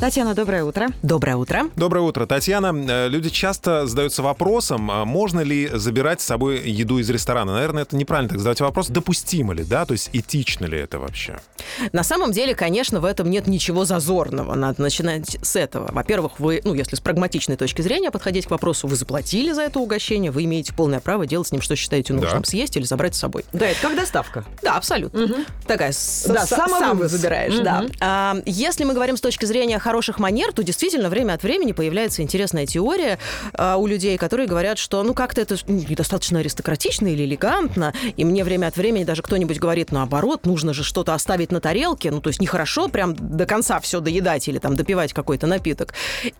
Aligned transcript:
Татьяна, 0.00 0.34
доброе 0.34 0.64
утро. 0.64 0.88
Доброе 1.02 1.36
утро. 1.36 1.64
Доброе 1.76 2.00
утро, 2.00 2.24
Татьяна. 2.24 2.72
Э, 2.88 3.08
Люди 3.08 3.28
часто 3.28 3.86
задаются 3.86 4.22
вопросом, 4.22 4.90
а 4.90 5.04
можно 5.04 5.40
ли 5.40 5.68
забирать 5.74 6.22
с 6.22 6.24
собой 6.24 6.58
еду 6.70 6.98
из 6.98 7.10
ресторана. 7.10 7.52
Наверное, 7.52 7.82
это 7.82 7.94
неправильно 7.96 8.30
так 8.30 8.38
задавать 8.38 8.60
вопрос, 8.62 8.88
допустимо 8.88 9.52
ли, 9.52 9.62
да, 9.62 9.84
то 9.84 9.92
есть 9.92 10.08
этично 10.14 10.64
ли 10.64 10.78
это 10.78 10.98
вообще? 10.98 11.38
На 11.92 12.02
самом 12.02 12.32
деле, 12.32 12.54
конечно, 12.54 13.00
в 13.00 13.04
этом 13.04 13.28
нет 13.28 13.46
ничего 13.46 13.84
зазорного. 13.84 14.54
Надо 14.54 14.80
начинать 14.80 15.36
с 15.42 15.54
этого. 15.56 15.90
Во-первых, 15.92 16.40
вы, 16.40 16.62
ну, 16.64 16.72
если 16.72 16.96
с 16.96 17.00
прагматичной 17.00 17.56
точки 17.56 17.82
зрения 17.82 18.10
подходить 18.10 18.46
к 18.46 18.50
вопросу, 18.50 18.88
вы 18.88 18.96
заплатили 18.96 19.52
за 19.52 19.62
это 19.62 19.80
угощение, 19.80 20.30
вы 20.30 20.44
имеете 20.44 20.72
полное 20.72 21.00
право 21.00 21.26
делать 21.26 21.48
с 21.48 21.52
ним, 21.52 21.60
что 21.60 21.76
считаете 21.76 22.14
нужным, 22.14 22.40
Да. 22.40 22.48
съесть 22.48 22.74
или 22.74 22.84
забрать 22.84 23.14
с 23.14 23.18
собой. 23.18 23.44
Да, 23.52 23.66
это 23.66 23.78
как 23.82 23.94
доставка. 23.96 24.46
Да, 24.62 24.76
абсолютно. 24.76 25.44
Такая 25.66 25.92
с- 25.92 26.24
Да, 26.26 26.46
с- 26.46 26.48
самовывоз. 26.48 26.80
сам 26.80 27.08
забираешь, 27.08 27.54
Мгм. 27.56 27.64
да. 27.64 27.84
А, 28.00 28.36
если 28.46 28.84
мы 28.84 28.94
говорим 28.94 29.18
с 29.18 29.20
точки 29.20 29.44
зрения 29.44 29.78
хороших 29.90 30.20
манер, 30.20 30.52
то 30.52 30.62
действительно 30.62 31.08
время 31.08 31.32
от 31.32 31.42
времени 31.42 31.72
появляется 31.72 32.22
интересная 32.22 32.64
теория 32.64 33.18
а, 33.54 33.76
у 33.76 33.88
людей, 33.88 34.16
которые 34.18 34.46
говорят, 34.46 34.78
что 34.78 35.02
ну 35.02 35.14
как-то 35.14 35.40
это 35.40 35.56
ну, 35.66 35.84
недостаточно 35.88 36.38
аристократично 36.38 37.08
или 37.08 37.24
элегантно, 37.24 37.92
и 38.16 38.24
мне 38.24 38.44
время 38.44 38.68
от 38.68 38.76
времени 38.76 39.02
даже 39.02 39.22
кто-нибудь 39.22 39.58
говорит, 39.58 39.90
наоборот, 39.90 40.46
нужно 40.46 40.74
же 40.74 40.84
что-то 40.84 41.12
оставить 41.12 41.50
на 41.50 41.60
тарелке, 41.60 42.12
ну 42.12 42.20
то 42.20 42.28
есть 42.28 42.40
нехорошо 42.40 42.86
прям 42.86 43.16
до 43.16 43.46
конца 43.46 43.80
все 43.80 43.98
доедать 43.98 44.46
или 44.46 44.58
там 44.58 44.76
допивать 44.76 45.12
какой-то 45.12 45.48
напиток. 45.48 45.92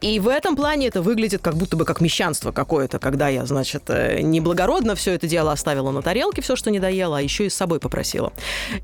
И 0.00 0.18
в 0.20 0.28
этом 0.28 0.56
плане 0.56 0.86
это 0.86 1.02
выглядит 1.02 1.42
как 1.42 1.54
будто 1.54 1.76
бы 1.76 1.84
как 1.84 2.00
мещанство 2.00 2.50
какое-то, 2.50 2.98
когда 2.98 3.28
я, 3.28 3.44
значит, 3.44 3.82
э, 3.88 4.22
неблагородно 4.22 4.94
все 4.94 5.12
это 5.12 5.26
дело 5.26 5.52
оставила 5.52 5.90
на 5.90 6.00
тарелке, 6.00 6.40
все, 6.40 6.56
что 6.56 6.70
не 6.70 6.78
доела, 6.78 7.18
а 7.18 7.20
еще 7.20 7.44
и 7.44 7.50
с 7.50 7.54
собой 7.54 7.78
попросила. 7.78 8.32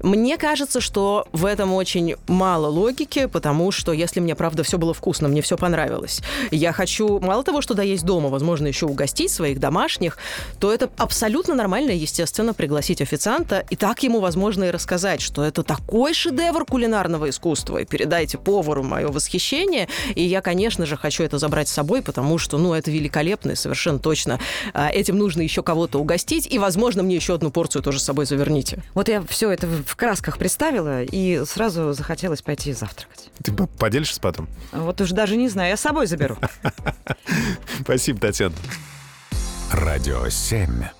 Мне 0.03 0.37
кажется, 0.37 0.83
что 0.83 1.27
в 1.33 1.47
этом 1.47 1.73
очень 1.73 2.17
мало 2.27 2.67
логики, 2.67 3.25
потому 3.25 3.73
что 3.73 3.95
если 3.95 4.21
мне, 4.21 4.35
правда, 4.35 4.50
все 4.63 4.79
было 4.79 4.95
вкусно, 4.95 5.29
мне 5.29 5.43
все 5.43 5.57
понравилось, 5.57 6.21
я 6.51 6.73
хочу 6.73 7.21
мало 7.21 7.43
того, 7.43 7.61
что 7.61 7.75
доесть 7.75 8.05
дома, 8.05 8.29
возможно, 8.29 8.67
еще 8.67 8.87
угостить 8.87 9.31
своих 9.31 9.59
домашних, 9.61 10.19
то 10.59 10.73
это 10.73 10.91
абсолютно 10.97 11.55
нормально, 11.55 11.91
естественно, 11.91 12.55
пригласить 12.55 13.01
официанта 13.01 13.65
и 13.71 13.77
так 13.77 14.03
ему, 14.03 14.21
возможно, 14.21 14.65
и 14.65 14.71
рассказать, 14.71 15.21
что 15.21 15.45
это 15.45 15.63
такой 15.63 16.15
шедевр 16.15 16.65
кулинарного 16.65 17.29
искусства, 17.31 17.79
и 17.79 17.85
передайте 17.85 18.39
повару 18.39 18.83
мое 18.83 19.09
восхищение, 19.09 19.89
и 20.15 20.23
я, 20.23 20.41
конечно 20.41 20.87
же, 20.87 20.97
хочу 20.97 21.23
это 21.23 21.39
забрать 21.39 21.69
с 21.69 21.73
собой, 21.73 22.03
потому 22.03 22.39
что, 22.39 22.59
ну, 22.59 22.75
это 22.75 22.91
великолепно, 22.91 23.53
и 23.53 23.55
совершенно 23.55 23.99
точно 23.99 24.39
а, 24.75 24.89
этим 24.89 25.19
нужно 25.19 25.43
еще 25.43 25.63
кого-то 25.63 25.99
угостить, 25.99 26.47
и, 26.51 26.59
возможно, 26.59 27.03
мне 27.03 27.17
еще 27.17 27.35
одну 27.35 27.51
порцию 27.51 27.83
тоже 27.83 28.01
с 28.01 28.05
собой 28.05 28.27
заверните. 28.27 28.83
Вот 28.95 29.09
я 29.09 29.23
все 29.29 29.51
это 29.51 29.67
в 29.67 29.97
красках 29.97 30.39
представила, 30.39 31.03
и 31.03 31.43
сразу 31.45 31.93
захотелось 31.93 32.43
пойти 32.43 32.73
завтракать. 32.73 33.31
Ты 33.43 33.53
по- 33.53 33.67
поделишься 33.67 34.21
потом? 34.21 34.40
Вот 34.73 35.01
уж 35.01 35.11
даже 35.11 35.37
не 35.37 35.49
знаю, 35.49 35.71
я 35.71 35.77
с 35.77 35.81
собой 35.81 36.07
заберу. 36.07 36.37
Спасибо, 37.83 38.21
Татьяна. 38.21 38.55
Радио 39.73 40.29
7. 40.29 41.00